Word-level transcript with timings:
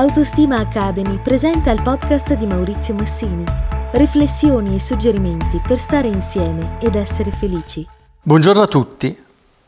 Autostima 0.00 0.56
Academy 0.56 1.18
presenta 1.18 1.70
il 1.70 1.82
podcast 1.82 2.32
di 2.32 2.46
Maurizio 2.46 2.94
Massini. 2.94 3.44
Riflessioni 3.92 4.74
e 4.74 4.80
suggerimenti 4.80 5.60
per 5.60 5.76
stare 5.76 6.08
insieme 6.08 6.78
ed 6.80 6.94
essere 6.94 7.30
felici. 7.30 7.86
Buongiorno 8.22 8.62
a 8.62 8.66
tutti. 8.66 9.14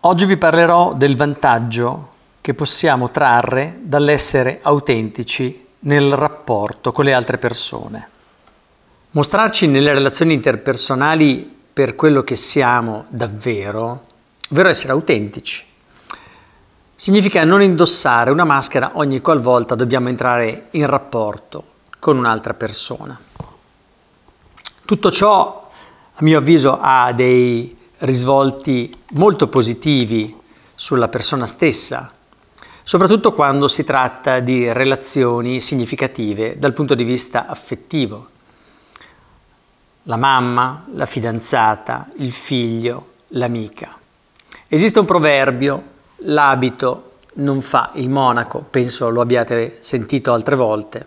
Oggi 0.00 0.24
vi 0.24 0.38
parlerò 0.38 0.94
del 0.94 1.16
vantaggio 1.16 2.12
che 2.40 2.54
possiamo 2.54 3.10
trarre 3.10 3.80
dall'essere 3.82 4.60
autentici 4.62 5.66
nel 5.80 6.14
rapporto 6.14 6.92
con 6.92 7.04
le 7.04 7.12
altre 7.12 7.36
persone. 7.36 8.08
Mostrarci 9.10 9.66
nelle 9.66 9.92
relazioni 9.92 10.32
interpersonali 10.32 11.56
per 11.70 11.94
quello 11.94 12.22
che 12.22 12.36
siamo 12.36 13.04
davvero, 13.10 14.06
ovvero 14.48 14.70
essere 14.70 14.92
autentici 14.92 15.62
significa 17.02 17.42
non 17.42 17.62
indossare 17.62 18.30
una 18.30 18.44
maschera 18.44 18.92
ogni 18.94 19.20
qualvolta 19.20 19.74
dobbiamo 19.74 20.08
entrare 20.08 20.68
in 20.70 20.86
rapporto 20.86 21.64
con 21.98 22.16
un'altra 22.16 22.54
persona. 22.54 23.18
Tutto 24.84 25.10
ciò, 25.10 25.68
a 26.14 26.22
mio 26.22 26.38
avviso, 26.38 26.78
ha 26.80 27.12
dei 27.12 27.76
risvolti 27.98 28.96
molto 29.14 29.48
positivi 29.48 30.32
sulla 30.76 31.08
persona 31.08 31.44
stessa, 31.44 32.12
soprattutto 32.84 33.32
quando 33.32 33.66
si 33.66 33.82
tratta 33.82 34.38
di 34.38 34.72
relazioni 34.72 35.58
significative 35.58 36.56
dal 36.56 36.72
punto 36.72 36.94
di 36.94 37.02
vista 37.02 37.48
affettivo. 37.48 38.28
La 40.04 40.16
mamma, 40.16 40.84
la 40.92 41.06
fidanzata, 41.06 42.10
il 42.18 42.30
figlio, 42.30 43.14
l'amica. 43.30 43.98
Esiste 44.68 45.00
un 45.00 45.04
proverbio 45.04 45.90
l'abito 46.24 47.10
non 47.34 47.62
fa 47.62 47.90
il 47.94 48.10
monaco, 48.10 48.64
penso 48.68 49.08
lo 49.08 49.20
abbiate 49.20 49.78
sentito 49.80 50.32
altre 50.32 50.56
volte, 50.56 51.06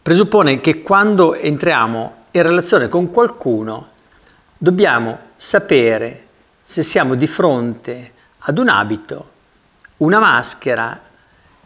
presuppone 0.00 0.60
che 0.60 0.82
quando 0.82 1.34
entriamo 1.34 2.14
in 2.30 2.42
relazione 2.42 2.88
con 2.88 3.10
qualcuno 3.10 3.88
dobbiamo 4.56 5.18
sapere 5.36 6.24
se 6.62 6.82
siamo 6.82 7.14
di 7.14 7.26
fronte 7.26 8.12
ad 8.38 8.58
un 8.58 8.68
abito, 8.68 9.30
una 9.98 10.18
maschera, 10.18 11.00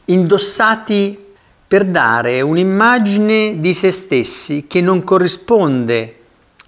indossati 0.06 1.28
per 1.66 1.84
dare 1.84 2.40
un'immagine 2.40 3.60
di 3.60 3.74
se 3.74 3.92
stessi 3.92 4.66
che 4.66 4.80
non 4.80 5.04
corrisponde 5.04 6.16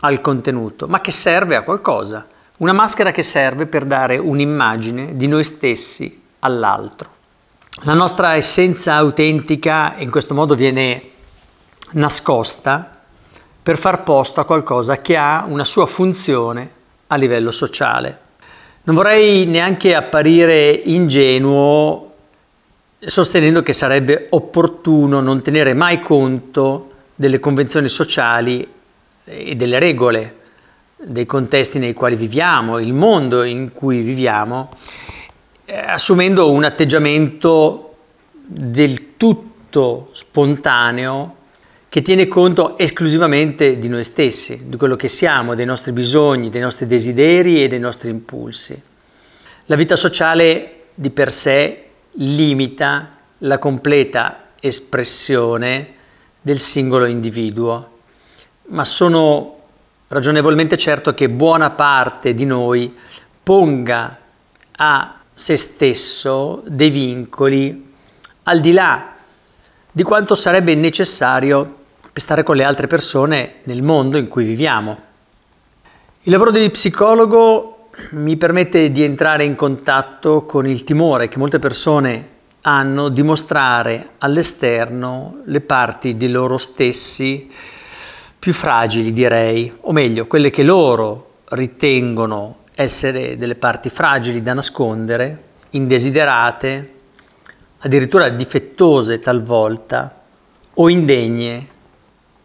al 0.01 0.21
contenuto, 0.21 0.87
ma 0.87 1.01
che 1.01 1.11
serve 1.11 1.57
a 1.57 1.63
qualcosa. 1.63 2.27
Una 2.63 2.73
maschera 2.73 3.11
che 3.11 3.25
serve 3.25 3.67
per 3.67 3.85
dare 3.85 4.19
un'immagine 4.19 5.17
di 5.17 5.27
noi 5.27 5.43
stessi 5.43 6.23
all'altro. 6.39 7.11
La 7.83 7.93
nostra 7.93 8.37
essenza 8.37 8.95
autentica 8.95 9.95
in 9.97 10.13
questo 10.13 10.33
modo 10.33 10.55
viene 10.55 11.03
nascosta 11.95 13.01
per 13.61 13.77
far 13.77 14.05
posto 14.05 14.39
a 14.41 14.45
qualcosa 14.45 15.01
che 15.01 15.17
ha 15.17 15.45
una 15.49 15.65
sua 15.65 15.87
funzione 15.87 16.71
a 17.09 17.17
livello 17.17 17.51
sociale. 17.51 18.21
Non 18.85 18.95
vorrei 18.95 19.45
neanche 19.45 19.97
apparire 19.97 20.71
ingenuo 20.71 22.15
sostenendo 23.01 23.65
che 23.65 23.73
sarebbe 23.73 24.29
opportuno 24.31 25.19
non 25.19 25.43
tenere 25.43 25.75
mai 25.75 25.99
conto 25.99 26.93
delle 27.17 27.41
convenzioni 27.41 27.89
sociali 27.89 28.73
e 29.25 29.57
delle 29.57 29.81
regole 29.81 30.37
dei 31.05 31.27
contesti 31.27 31.79
nei 31.79 31.95
quali 31.95 32.17
viviamo, 32.17 32.79
il 32.79 32.93
mondo 32.93 33.43
in 33.43 33.73
cui 33.73 34.03
viviamo, 34.03 34.71
eh, 35.65 35.77
assumendo 35.77 36.51
un 36.51 36.65
atteggiamento 36.65 37.95
del 38.33 39.17
tutto 39.17 40.11
spontaneo 40.13 41.37
che 41.89 42.03
tiene 42.03 42.27
conto 42.27 42.79
esclusivamente 42.79 43.79
di 43.79 43.89
noi 43.89 44.05
stessi, 44.05 44.63
di 44.67 44.77
quello 44.77 44.97
che 44.97 45.09
siamo, 45.09 45.55
dei 45.55 45.67
nostri 45.67 45.93
bisogni, 45.93 46.49
dei 46.49 46.61
nostri 46.61 46.87
desideri 46.87 47.63
e 47.63 47.69
dei 47.69 47.81
nostri 47.81 48.09
impulsi. 48.09 48.81
La 49.67 49.77
vita 49.77 49.97
sociale 49.97 50.85
di 50.95 51.11
per 51.11 51.31
sé 51.31 51.85
limita 52.13 53.17
la 53.39 53.59
completa 53.59 54.51
espressione 54.61 55.95
del 56.41 56.61
singolo 56.61 57.05
individuo, 57.05 57.99
ma 58.69 58.85
sono 58.85 59.62
ragionevolmente 60.13 60.77
certo 60.77 61.15
che 61.15 61.31
buona 61.31 61.71
parte 61.71 62.35
di 62.35 62.45
noi 62.45 62.95
ponga 63.43 64.19
a 64.77 65.15
se 65.33 65.57
stesso 65.57 66.63
dei 66.67 66.91
vincoli 66.91 67.93
al 68.43 68.61
di 68.61 68.73
là 68.73 69.15
di 69.91 70.03
quanto 70.03 70.35
sarebbe 70.35 70.75
necessario 70.75 71.77
per 72.13 72.21
stare 72.21 72.43
con 72.43 72.57
le 72.57 72.65
altre 72.65 72.87
persone 72.87 73.55
nel 73.63 73.83
mondo 73.83 74.19
in 74.19 74.29
cui 74.29 74.45
viviamo. 74.45 74.99
Il 76.25 76.33
lavoro 76.33 76.51
di 76.51 76.69
psicologo 76.69 77.89
mi 78.11 78.37
permette 78.37 78.91
di 78.91 79.03
entrare 79.03 79.45
in 79.45 79.55
contatto 79.55 80.45
con 80.45 80.67
il 80.67 80.85
timore 80.85 81.29
che 81.29 81.39
molte 81.39 81.59
persone 81.59 82.29
hanno 82.63 83.09
di 83.09 83.23
mostrare 83.23 84.11
all'esterno 84.19 85.41
le 85.47 85.63
parti 85.63 86.19
di 86.19 86.31
loro 86.31 86.59
stessi 86.59 87.51
più 88.43 88.53
fragili 88.53 89.13
direi, 89.13 89.73
o 89.83 89.93
meglio, 89.93 90.27
quelle 90.27 90.51
che 90.51 90.65
loro 90.65 91.43
ritengono 91.51 92.63
essere 92.75 93.39
delle 93.39 93.55
parti 93.55 93.89
fragili 93.89 94.43
da 94.43 94.53
nascondere, 94.53 95.43
indesiderate, 95.71 96.95
addirittura 97.79 98.31
difettose 98.31 99.21
talvolta 99.21 100.23
o 100.75 100.89
indegne, 100.89 101.69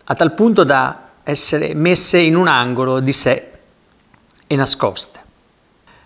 a 0.04 0.14
tal 0.14 0.36
punto 0.36 0.64
da 0.64 1.02
essere 1.24 1.74
messe 1.74 2.20
in 2.20 2.36
un 2.36 2.48
angolo 2.48 3.00
di 3.00 3.12
sé 3.12 3.52
e 4.46 4.56
nascoste. 4.56 5.20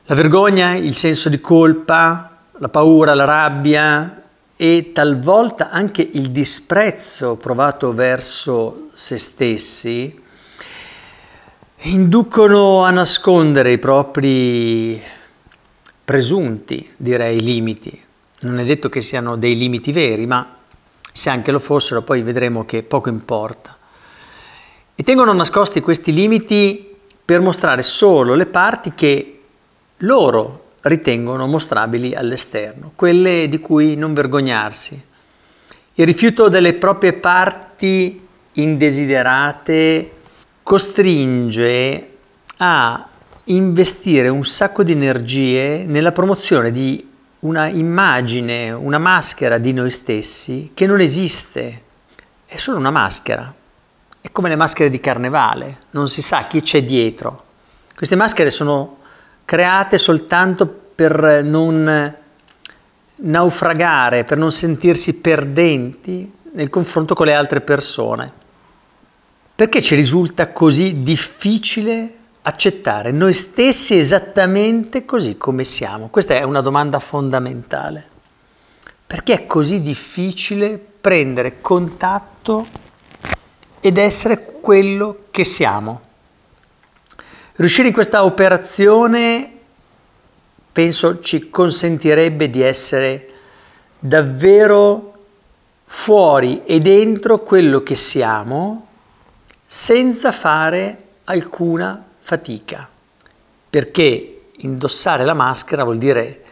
La 0.05 0.15
vergogna, 0.15 0.71
il 0.71 0.95
senso 0.95 1.27
di 1.27 1.41
colpa, 1.41 2.37
la 2.53 2.69
paura, 2.69 3.13
la 3.13 3.25
rabbia, 3.25 4.20
e 4.61 4.91
talvolta 4.93 5.71
anche 5.71 6.07
il 6.07 6.29
disprezzo 6.29 7.35
provato 7.35 7.93
verso 7.93 8.89
se 8.93 9.17
stessi 9.17 10.21
inducono 11.77 12.83
a 12.83 12.91
nascondere 12.91 13.71
i 13.71 13.79
propri 13.79 15.01
presunti, 16.05 16.87
direi, 16.95 17.41
limiti. 17.41 18.03
Non 18.41 18.59
è 18.59 18.63
detto 18.63 18.87
che 18.87 19.01
siano 19.01 19.35
dei 19.35 19.57
limiti 19.57 19.91
veri, 19.91 20.27
ma 20.27 20.57
se 21.11 21.31
anche 21.31 21.49
lo 21.51 21.57
fossero, 21.57 22.03
poi 22.03 22.21
vedremo 22.21 22.63
che 22.63 22.83
poco 22.83 23.09
importa. 23.09 23.75
E 24.93 25.01
tengono 25.01 25.33
nascosti 25.33 25.81
questi 25.81 26.13
limiti 26.13 26.97
per 27.25 27.41
mostrare 27.41 27.81
solo 27.81 28.35
le 28.35 28.45
parti 28.45 28.93
che 28.93 29.41
loro 29.97 30.60
ritengono 30.81 31.47
mostrabili 31.47 32.15
all'esterno, 32.15 32.91
quelle 32.95 33.47
di 33.47 33.59
cui 33.59 33.95
non 33.95 34.13
vergognarsi. 34.13 35.09
Il 35.93 36.05
rifiuto 36.05 36.49
delle 36.49 36.73
proprie 36.73 37.13
parti 37.13 38.27
indesiderate 38.53 40.11
costringe 40.63 42.09
a 42.57 43.07
investire 43.45 44.29
un 44.29 44.43
sacco 44.43 44.83
di 44.83 44.91
energie 44.91 45.83
nella 45.85 46.11
promozione 46.11 46.71
di 46.71 47.09
una 47.39 47.67
immagine, 47.67 48.71
una 48.71 48.99
maschera 48.99 49.57
di 49.57 49.73
noi 49.73 49.89
stessi 49.89 50.71
che 50.73 50.85
non 50.85 50.99
esiste, 50.99 51.81
è 52.45 52.57
solo 52.57 52.77
una 52.77 52.91
maschera. 52.91 53.53
È 54.21 54.29
come 54.31 54.49
le 54.49 54.55
maschere 54.55 54.91
di 54.91 54.99
carnevale, 54.99 55.77
non 55.91 56.07
si 56.07 56.21
sa 56.21 56.45
chi 56.45 56.61
c'è 56.61 56.83
dietro. 56.83 57.45
Queste 57.95 58.15
maschere 58.15 58.51
sono 58.51 58.97
create 59.51 59.97
soltanto 59.97 60.65
per 60.65 61.43
non 61.43 62.15
naufragare, 63.15 64.23
per 64.23 64.37
non 64.37 64.49
sentirsi 64.49 65.15
perdenti 65.15 66.31
nel 66.53 66.69
confronto 66.69 67.13
con 67.13 67.25
le 67.25 67.33
altre 67.33 67.59
persone. 67.59 68.31
Perché 69.53 69.81
ci 69.81 69.95
risulta 69.95 70.53
così 70.53 70.99
difficile 70.99 72.13
accettare 72.43 73.11
noi 73.11 73.33
stessi 73.33 73.97
esattamente 73.97 75.03
così 75.03 75.35
come 75.35 75.65
siamo? 75.65 76.07
Questa 76.07 76.33
è 76.33 76.43
una 76.43 76.61
domanda 76.61 76.99
fondamentale. 76.99 78.07
Perché 79.05 79.33
è 79.33 79.45
così 79.47 79.81
difficile 79.81 80.79
prendere 81.01 81.59
contatto 81.59 82.67
ed 83.81 83.97
essere 83.97 84.59
quello 84.61 85.25
che 85.29 85.43
siamo? 85.43 86.10
Riuscire 87.61 87.89
in 87.89 87.93
questa 87.93 88.23
operazione 88.23 89.51
penso 90.71 91.19
ci 91.19 91.51
consentirebbe 91.51 92.49
di 92.49 92.63
essere 92.63 93.29
davvero 93.99 95.13
fuori 95.85 96.63
e 96.65 96.79
dentro 96.79 97.43
quello 97.43 97.83
che 97.83 97.93
siamo 97.93 98.87
senza 99.63 100.31
fare 100.31 101.03
alcuna 101.25 102.03
fatica. 102.17 102.89
Perché 103.69 104.41
indossare 104.51 105.23
la 105.23 105.35
maschera 105.35 105.83
vuol 105.83 105.99
dire 105.99 106.43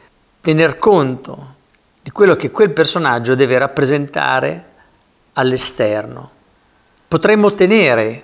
tener 0.42 0.78
conto 0.78 1.56
di 2.04 2.12
quello 2.12 2.36
che 2.36 2.52
quel 2.52 2.70
personaggio 2.70 3.34
deve 3.34 3.58
rappresentare 3.58 4.64
all'esterno. 5.34 6.30
Potremmo 7.08 7.48
ottenere 7.48 8.24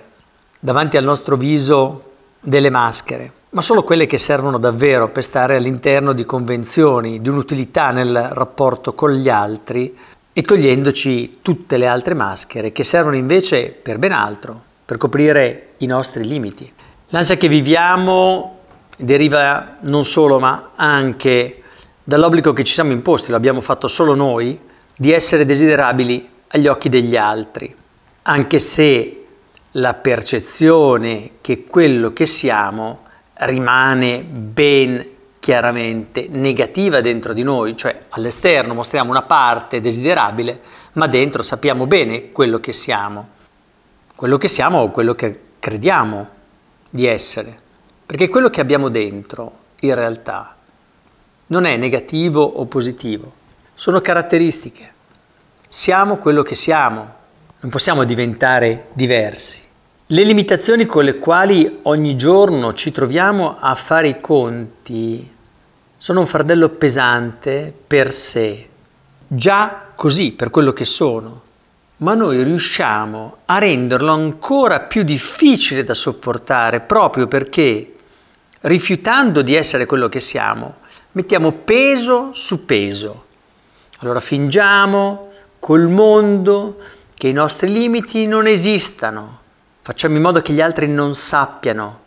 davanti 0.60 0.96
al 0.96 1.02
nostro 1.02 1.34
viso 1.34 2.05
delle 2.46 2.70
maschere, 2.70 3.32
ma 3.50 3.60
solo 3.60 3.82
quelle 3.82 4.06
che 4.06 4.18
servono 4.18 4.58
davvero 4.58 5.08
per 5.08 5.24
stare 5.24 5.56
all'interno 5.56 6.12
di 6.12 6.24
convenzioni, 6.24 7.20
di 7.20 7.28
un'utilità 7.28 7.90
nel 7.90 8.28
rapporto 8.32 8.94
con 8.94 9.12
gli 9.12 9.28
altri 9.28 9.96
e 10.32 10.42
togliendoci 10.42 11.38
tutte 11.42 11.76
le 11.76 11.88
altre 11.88 12.14
maschere 12.14 12.70
che 12.70 12.84
servono 12.84 13.16
invece 13.16 13.70
per 13.70 13.98
ben 13.98 14.12
altro, 14.12 14.62
per 14.84 14.96
coprire 14.96 15.70
i 15.78 15.86
nostri 15.86 16.24
limiti. 16.24 16.72
L'ansia 17.08 17.36
che 17.36 17.48
viviamo 17.48 18.58
deriva 18.96 19.78
non 19.80 20.04
solo 20.04 20.38
ma 20.38 20.70
anche 20.76 21.62
dall'obbligo 22.04 22.52
che 22.52 22.62
ci 22.62 22.74
siamo 22.74 22.92
imposti, 22.92 23.30
lo 23.30 23.36
abbiamo 23.36 23.60
fatto 23.60 23.88
solo 23.88 24.14
noi, 24.14 24.56
di 24.94 25.10
essere 25.10 25.44
desiderabili 25.44 26.28
agli 26.48 26.68
occhi 26.68 26.88
degli 26.88 27.16
altri, 27.16 27.74
anche 28.22 28.60
se 28.60 29.15
la 29.76 29.94
percezione 29.94 31.32
che 31.40 31.64
quello 31.64 32.12
che 32.12 32.26
siamo 32.26 33.04
rimane 33.34 34.22
ben 34.22 35.14
chiaramente 35.38 36.26
negativa 36.30 37.00
dentro 37.00 37.32
di 37.32 37.42
noi, 37.42 37.76
cioè 37.76 37.98
all'esterno 38.10 38.74
mostriamo 38.74 39.10
una 39.10 39.22
parte 39.22 39.80
desiderabile, 39.80 40.60
ma 40.92 41.06
dentro 41.06 41.42
sappiamo 41.42 41.86
bene 41.86 42.32
quello 42.32 42.58
che 42.58 42.72
siamo, 42.72 43.28
quello 44.14 44.38
che 44.38 44.48
siamo 44.48 44.78
o 44.78 44.90
quello 44.90 45.14
che 45.14 45.40
crediamo 45.58 46.28
di 46.88 47.06
essere, 47.06 47.56
perché 48.06 48.28
quello 48.28 48.48
che 48.48 48.62
abbiamo 48.62 48.88
dentro 48.88 49.52
in 49.80 49.94
realtà 49.94 50.56
non 51.48 51.66
è 51.66 51.76
negativo 51.76 52.42
o 52.42 52.64
positivo, 52.64 53.32
sono 53.74 54.00
caratteristiche. 54.00 54.94
Siamo 55.68 56.16
quello 56.16 56.42
che 56.42 56.54
siamo, 56.54 57.14
non 57.60 57.70
possiamo 57.70 58.04
diventare 58.04 58.86
diversi. 58.94 59.64
Le 60.08 60.22
limitazioni 60.22 60.86
con 60.86 61.02
le 61.02 61.18
quali 61.18 61.80
ogni 61.82 62.14
giorno 62.14 62.72
ci 62.74 62.92
troviamo 62.92 63.56
a 63.58 63.74
fare 63.74 64.06
i 64.06 64.20
conti 64.20 65.28
sono 65.96 66.20
un 66.20 66.26
fardello 66.26 66.68
pesante 66.68 67.74
per 67.84 68.12
sé, 68.12 68.68
già 69.26 69.86
così 69.96 70.30
per 70.30 70.50
quello 70.50 70.72
che 70.72 70.84
sono, 70.84 71.42
ma 71.96 72.14
noi 72.14 72.40
riusciamo 72.44 73.38
a 73.46 73.58
renderlo 73.58 74.12
ancora 74.12 74.78
più 74.78 75.02
difficile 75.02 75.82
da 75.82 75.94
sopportare 75.94 76.78
proprio 76.78 77.26
perché 77.26 77.94
rifiutando 78.60 79.42
di 79.42 79.56
essere 79.56 79.86
quello 79.86 80.08
che 80.08 80.20
siamo, 80.20 80.76
mettiamo 81.12 81.50
peso 81.50 82.30
su 82.32 82.64
peso. 82.64 83.24
Allora 83.98 84.20
fingiamo 84.20 85.30
col 85.58 85.88
mondo 85.88 86.76
che 87.12 87.26
i 87.26 87.32
nostri 87.32 87.72
limiti 87.72 88.24
non 88.28 88.46
esistano, 88.46 89.40
facciamo 89.86 90.16
in 90.16 90.22
modo 90.22 90.42
che 90.42 90.52
gli 90.52 90.60
altri 90.60 90.88
non 90.88 91.14
sappiano 91.14 92.00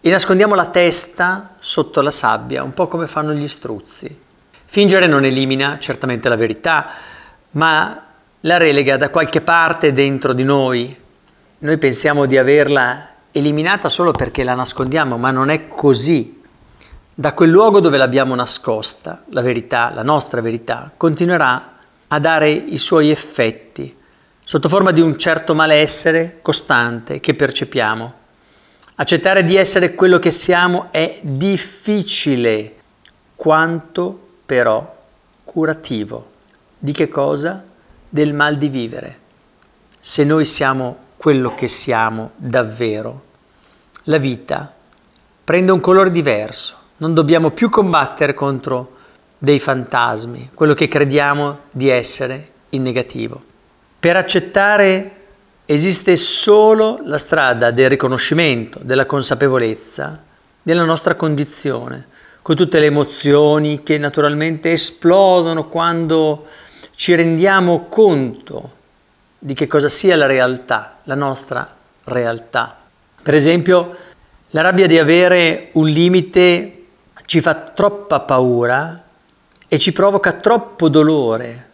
e 0.00 0.08
nascondiamo 0.08 0.54
la 0.54 0.70
testa 0.70 1.50
sotto 1.58 2.00
la 2.00 2.10
sabbia, 2.10 2.62
un 2.62 2.72
po' 2.72 2.88
come 2.88 3.06
fanno 3.06 3.34
gli 3.34 3.48
struzzi. 3.48 4.18
Fingere 4.64 5.06
non 5.06 5.22
elimina 5.26 5.76
certamente 5.78 6.30
la 6.30 6.36
verità, 6.36 6.88
ma 7.50 8.02
la 8.40 8.56
relega 8.56 8.96
da 8.96 9.10
qualche 9.10 9.42
parte 9.42 9.92
dentro 9.92 10.32
di 10.32 10.42
noi. 10.42 10.96
Noi 11.58 11.76
pensiamo 11.76 12.24
di 12.24 12.38
averla 12.38 13.08
eliminata 13.30 13.90
solo 13.90 14.12
perché 14.12 14.42
la 14.42 14.54
nascondiamo, 14.54 15.18
ma 15.18 15.30
non 15.30 15.50
è 15.50 15.68
così 15.68 16.40
da 17.12 17.34
quel 17.34 17.50
luogo 17.50 17.80
dove 17.80 17.98
l'abbiamo 17.98 18.34
nascosta, 18.34 19.24
la 19.28 19.42
verità, 19.42 19.92
la 19.94 20.02
nostra 20.02 20.40
verità, 20.40 20.90
continuerà 20.96 21.74
a 22.08 22.18
dare 22.18 22.48
i 22.50 22.78
suoi 22.78 23.10
effetti 23.10 24.00
sotto 24.44 24.68
forma 24.68 24.90
di 24.90 25.00
un 25.00 25.18
certo 25.18 25.54
malessere 25.54 26.38
costante 26.42 27.20
che 27.20 27.34
percepiamo. 27.34 28.14
Accettare 28.96 29.44
di 29.44 29.56
essere 29.56 29.94
quello 29.94 30.18
che 30.18 30.30
siamo 30.30 30.88
è 30.90 31.18
difficile, 31.22 32.74
quanto 33.34 34.28
però 34.44 35.00
curativo. 35.44 36.30
Di 36.78 36.92
che 36.92 37.08
cosa? 37.08 37.64
Del 38.08 38.34
mal 38.34 38.58
di 38.58 38.68
vivere. 38.68 39.18
Se 40.00 40.24
noi 40.24 40.44
siamo 40.44 40.98
quello 41.16 41.54
che 41.54 41.68
siamo 41.68 42.32
davvero, 42.36 43.24
la 44.04 44.18
vita 44.18 44.72
prende 45.44 45.72
un 45.72 45.80
colore 45.80 46.10
diverso 46.10 46.80
non 47.02 47.14
dobbiamo 47.14 47.50
più 47.50 47.68
combattere 47.68 48.32
contro 48.32 48.92
dei 49.36 49.58
fantasmi, 49.58 50.50
quello 50.54 50.72
che 50.72 50.86
crediamo 50.86 51.58
di 51.72 51.88
essere 51.88 52.50
in 52.70 52.82
negativo. 52.82 53.42
Per 54.02 54.16
accettare 54.16 55.10
esiste 55.64 56.16
solo 56.16 56.98
la 57.04 57.18
strada 57.18 57.70
del 57.70 57.88
riconoscimento, 57.88 58.80
della 58.82 59.06
consapevolezza 59.06 60.20
della 60.60 60.82
nostra 60.82 61.14
condizione, 61.14 62.08
con 62.42 62.56
tutte 62.56 62.80
le 62.80 62.86
emozioni 62.86 63.84
che 63.84 63.98
naturalmente 63.98 64.72
esplodono 64.72 65.68
quando 65.68 66.46
ci 66.96 67.14
rendiamo 67.14 67.86
conto 67.88 68.72
di 69.38 69.54
che 69.54 69.68
cosa 69.68 69.88
sia 69.88 70.16
la 70.16 70.26
realtà, 70.26 70.98
la 71.04 71.14
nostra 71.14 71.72
realtà. 72.02 72.76
Per 73.22 73.34
esempio, 73.34 73.96
la 74.50 74.62
rabbia 74.62 74.88
di 74.88 74.98
avere 74.98 75.68
un 75.74 75.86
limite 75.86 76.86
ci 77.26 77.40
fa 77.40 77.54
troppa 77.54 78.18
paura 78.18 79.00
e 79.68 79.78
ci 79.78 79.92
provoca 79.92 80.32
troppo 80.32 80.88
dolore. 80.88 81.70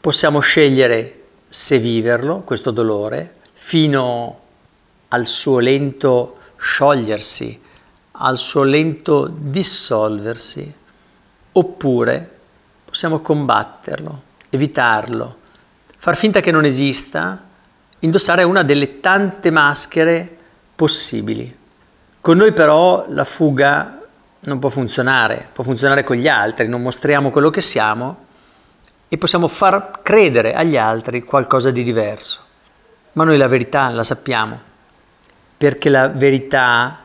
Possiamo 0.00 0.38
scegliere 0.38 1.22
se 1.54 1.78
viverlo, 1.78 2.40
questo 2.40 2.72
dolore, 2.72 3.36
fino 3.52 4.40
al 5.10 5.28
suo 5.28 5.60
lento 5.60 6.38
sciogliersi, 6.56 7.62
al 8.10 8.38
suo 8.38 8.64
lento 8.64 9.32
dissolversi, 9.32 10.74
oppure 11.52 12.38
possiamo 12.84 13.20
combatterlo, 13.20 14.22
evitarlo, 14.50 15.36
far 15.96 16.16
finta 16.16 16.40
che 16.40 16.50
non 16.50 16.64
esista, 16.64 17.40
indossare 18.00 18.42
una 18.42 18.64
delle 18.64 18.98
tante 18.98 19.52
maschere 19.52 20.36
possibili. 20.74 21.56
Con 22.20 22.36
noi 22.36 22.52
però 22.52 23.06
la 23.10 23.24
fuga 23.24 24.00
non 24.40 24.58
può 24.58 24.70
funzionare, 24.70 25.50
può 25.52 25.62
funzionare 25.62 26.02
con 26.02 26.16
gli 26.16 26.26
altri, 26.26 26.66
non 26.66 26.82
mostriamo 26.82 27.30
quello 27.30 27.50
che 27.50 27.60
siamo 27.60 28.23
e 29.14 29.18
possiamo 29.18 29.46
far 29.46 30.00
credere 30.02 30.54
agli 30.54 30.76
altri 30.76 31.22
qualcosa 31.22 31.70
di 31.70 31.84
diverso. 31.84 32.40
Ma 33.12 33.22
noi 33.22 33.36
la 33.36 33.46
verità 33.46 33.88
la 33.90 34.02
sappiamo, 34.02 34.60
perché 35.56 35.88
la 35.88 36.08
verità 36.08 36.98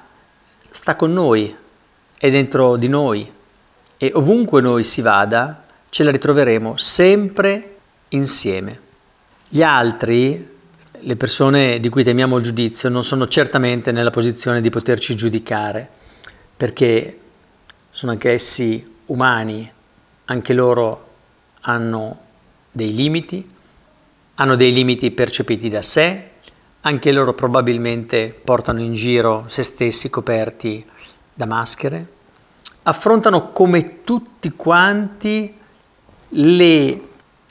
sta 0.72 0.96
con 0.96 1.14
noi, 1.14 1.56
è 2.18 2.32
dentro 2.32 2.78
di 2.78 2.88
noi 2.88 3.32
e 3.96 4.12
ovunque 4.16 4.60
noi 4.60 4.84
si 4.84 5.02
vada 5.02 5.66
ce 5.90 6.04
la 6.04 6.10
ritroveremo 6.10 6.78
sempre 6.78 7.76
insieme. 8.10 8.80
Gli 9.48 9.62
altri, 9.62 10.50
le 11.00 11.16
persone 11.16 11.80
di 11.80 11.90
cui 11.90 12.04
temiamo 12.04 12.38
il 12.38 12.44
giudizio, 12.44 12.90
non 12.90 13.04
sono 13.04 13.28
certamente 13.28 13.92
nella 13.92 14.10
posizione 14.10 14.62
di 14.62 14.72
poterci 14.72 15.16
giudicare, 15.16 15.88
perché 16.58 17.20
sono 17.92 18.14
anche 18.14 18.32
essi 18.32 18.96
umani, 19.06 19.72
anche 20.26 20.54
loro 20.54 21.09
hanno 21.62 22.18
dei 22.72 22.94
limiti, 22.94 23.48
hanno 24.36 24.56
dei 24.56 24.72
limiti 24.72 25.12
percepiti 25.12 25.70
da 25.70 25.82
sé, 25.82 26.30
anche 26.82 27.12
loro 27.12 27.34
probabilmente 27.34 28.30
portano 28.44 28.80
in 28.80 28.94
giro 28.94 29.46
se 29.48 29.64
stessi 29.64 30.10
coperti 30.10 30.86
da 31.34 31.46
maschere, 31.46 32.08
affrontano 32.84 33.52
come 33.52 34.04
tutti 34.04 34.52
quanti 34.52 35.54
le 36.30 37.02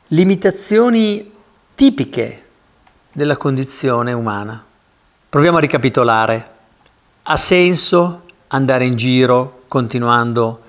limitazioni 0.09 1.31
tipiche 1.75 2.45
della 3.13 3.37
condizione 3.37 4.13
umana. 4.13 4.65
Proviamo 5.29 5.59
a 5.59 5.61
ricapitolare. 5.61 6.51
Ha 7.23 7.37
senso 7.37 8.23
andare 8.49 8.87
in 8.87 8.97
giro 8.97 9.65
continuando 9.69 10.63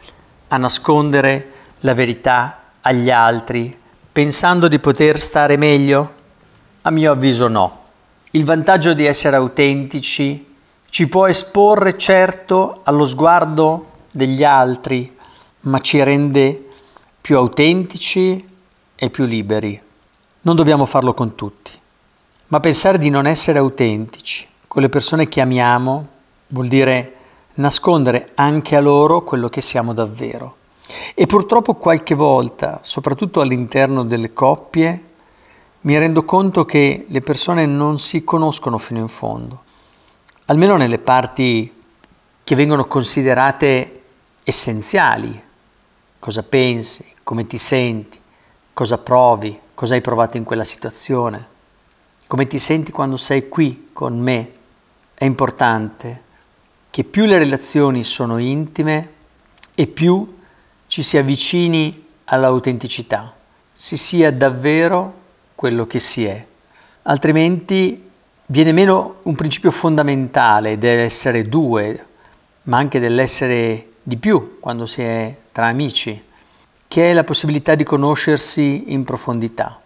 a 0.50 0.58
nascondere 0.58 1.52
la 1.82 1.94
verità 1.94 2.59
agli 2.82 3.10
altri, 3.10 3.76
pensando 4.12 4.68
di 4.68 4.80
poter 4.80 5.20
stare 5.20 5.58
meglio? 5.58 6.14
A 6.82 6.92
mio 6.92 7.12
avviso 7.12 7.48
no. 7.48 7.78
Il 8.32 8.46
vantaggio 8.46 8.94
di 8.94 9.06
essere 9.06 9.36
autentici 9.36 10.56
ci 10.90 11.08
può 11.08 11.28
esporre 11.28 11.98
certo 11.98 12.82
allo 12.84 13.06
sguardo 13.06 13.88
degli 14.12 14.44
altri, 14.44 15.16
ma 15.62 15.80
ci 15.80 16.02
rende 16.04 16.68
più 17.20 17.38
autentici 17.38 18.46
e 18.96 19.10
più 19.10 19.26
liberi. 19.26 19.82
Non 20.42 20.56
dobbiamo 20.56 20.86
farlo 20.86 21.14
con 21.14 21.36
tutti, 21.36 21.72
ma 22.48 22.60
pensare 22.60 22.98
di 22.98 23.10
non 23.10 23.28
essere 23.28 23.60
autentici 23.60 24.48
con 24.68 24.82
le 24.82 24.90
persone 24.90 25.28
che 25.28 25.42
amiamo 25.42 26.08
vuol 26.48 26.68
dire 26.68 27.16
nascondere 27.56 28.32
anche 28.36 28.76
a 28.76 28.80
loro 28.80 29.24
quello 29.24 29.50
che 29.50 29.62
siamo 29.62 29.94
davvero. 29.94 30.58
E 31.14 31.26
purtroppo 31.26 31.76
qualche 31.76 32.16
volta, 32.16 32.80
soprattutto 32.84 33.42
all'interno 33.42 34.04
delle 34.04 34.34
coppie, 34.34 35.04
mi 35.82 35.98
rendo 35.98 36.26
conto 36.26 36.66
che 36.66 37.06
le 37.08 37.22
persone 37.22 37.66
non 37.66 38.00
si 38.00 38.24
conoscono 38.24 38.78
fino 38.78 39.00
in 39.00 39.08
fondo, 39.08 39.64
almeno 40.46 40.76
nelle 40.76 40.98
parti 40.98 41.74
che 42.44 42.56
vengono 42.56 42.86
considerate 42.86 44.02
essenziali. 44.44 45.42
Cosa 46.18 46.44
pensi, 46.44 47.06
come 47.24 47.48
ti 47.48 47.58
senti, 47.58 48.20
cosa 48.74 48.98
provi, 48.98 49.58
cosa 49.74 49.94
hai 49.94 50.02
provato 50.02 50.36
in 50.38 50.44
quella 50.44 50.66
situazione, 50.66 51.48
come 52.28 52.48
ti 52.48 52.60
senti 52.60 52.92
quando 52.92 53.16
sei 53.16 53.48
qui 53.48 53.90
con 53.94 54.20
me. 54.20 54.52
È 55.14 55.24
importante 55.24 56.24
che 56.90 57.04
più 57.04 57.26
le 57.26 57.38
relazioni 57.38 58.04
sono 58.04 58.38
intime 58.38 59.12
e 59.76 59.88
più 59.88 60.38
ci 60.90 61.04
si 61.04 61.18
avvicini 61.18 62.04
all'autenticità, 62.26 63.32
si 63.72 63.96
sia 63.96 64.34
davvero 64.34 65.14
quello 65.54 65.86
che 65.86 66.00
si 66.00 66.26
è. 66.26 66.44
Altrimenti 67.04 68.10
viene 68.48 68.72
meno 68.72 69.18
un 69.22 69.36
principio 69.36 69.70
fondamentale 69.70 70.80
dell'essere 70.80 71.44
due, 71.44 72.06
ma 72.64 72.78
anche 72.78 73.00
dell'essere 73.00 73.92
di 74.02 74.18
più 74.18 74.58
quando 74.60 74.88
si 74.88 75.04
è 75.04 75.36
tra 75.52 75.68
amici, 75.68 76.24
che 76.88 77.12
è 77.12 77.14
la 77.14 77.24
possibilità 77.24 77.76
di 77.76 77.84
conoscersi 77.84 78.86
in 78.88 79.04
profondità. 79.04 79.80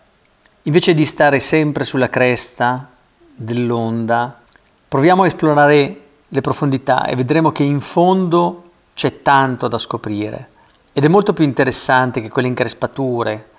Invece 0.64 0.94
di 0.94 1.06
stare 1.06 1.42
sempre 1.42 1.84
sulla 1.84 2.10
cresta 2.10 2.90
dell'onda, 3.36 4.42
proviamo 4.88 5.24
a 5.24 5.28
esplorare 5.28 6.02
le 6.30 6.42
profondità 6.42 7.04
e 7.08 7.18
vedremo 7.18 7.52
che 7.52 7.64
in 7.64 7.82
fondo 7.82 8.72
c'è 8.94 9.22
tanto 9.22 9.68
da 9.68 9.78
scoprire 9.78 10.52
ed 10.94 11.04
è 11.04 11.08
molto 11.08 11.34
più 11.34 11.44
interessante 11.44 12.22
che 12.22 12.30
quelle 12.30 12.48
increspature 12.48 13.50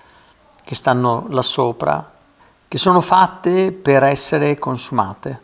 che 0.64 0.76
stanno 0.76 1.26
là 1.31 1.43
sopra, 1.43 2.12
che 2.69 2.79
sono 2.79 3.00
fatte 3.00 3.73
per 3.73 4.05
essere 4.05 4.57
consumate, 4.57 5.41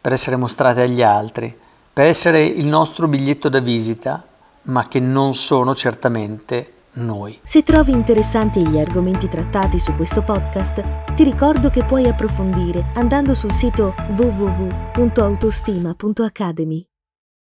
per 0.00 0.12
essere 0.12 0.36
mostrate 0.36 0.82
agli 0.82 1.02
altri, 1.02 1.52
per 1.92 2.06
essere 2.06 2.44
il 2.44 2.66
nostro 2.66 3.08
biglietto 3.08 3.48
da 3.48 3.58
visita, 3.58 4.24
ma 4.62 4.86
che 4.86 5.00
non 5.00 5.34
sono 5.34 5.74
certamente 5.74 6.74
noi. 6.92 7.40
Se 7.42 7.62
trovi 7.62 7.90
interessanti 7.92 8.66
gli 8.66 8.78
argomenti 8.78 9.28
trattati 9.28 9.78
su 9.78 9.94
questo 9.96 10.22
podcast, 10.22 11.14
ti 11.14 11.24
ricordo 11.24 11.68
che 11.70 11.84
puoi 11.84 12.06
approfondire 12.06 12.92
andando 12.94 13.34
sul 13.34 13.52
sito 13.52 13.94
www.autostima.academy. 14.16 16.86